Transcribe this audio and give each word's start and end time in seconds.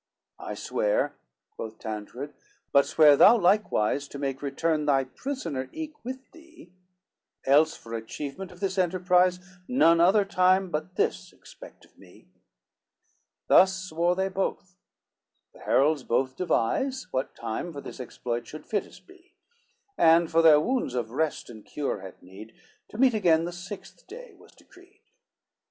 LIII 0.39 0.47
"I 0.49 0.53
swear," 0.55 1.15
quoth 1.55 1.77
Tancred, 1.77 2.33
"but 2.71 2.87
swear 2.87 3.15
thou 3.15 3.37
likewise 3.37 4.07
To 4.07 4.17
make 4.17 4.41
return 4.41 4.87
thy 4.87 5.03
prisoner 5.03 5.69
eke 5.73 6.03
with 6.03 6.31
thee; 6.31 6.73
Else 7.45 7.75
for 7.77 7.93
achievement 7.93 8.51
of 8.51 8.61
this 8.61 8.79
enterprise, 8.79 9.39
None 9.67 10.01
other 10.01 10.25
time 10.25 10.71
but 10.71 10.95
this 10.95 11.31
expect 11.31 11.85
of 11.85 11.95
me;" 11.99 12.27
Thus 13.47 13.75
swore 13.75 14.15
they 14.15 14.27
both; 14.27 14.75
the 15.53 15.59
heralds 15.59 16.01
both 16.03 16.35
devise, 16.35 17.05
What 17.11 17.35
time 17.35 17.71
for 17.71 17.79
this 17.81 17.99
exploit 17.99 18.47
should 18.47 18.65
fittest 18.65 19.05
be: 19.05 19.35
And 19.99 20.31
for 20.31 20.41
their 20.41 20.59
wounds 20.59 20.95
of 20.95 21.11
rest 21.11 21.47
and 21.47 21.63
cure 21.63 22.01
had 22.01 22.23
need, 22.23 22.55
To 22.89 22.97
meet 22.97 23.13
again 23.13 23.45
the 23.45 23.51
sixth 23.53 24.07
day 24.07 24.33
was 24.33 24.51
decreed. 24.53 25.03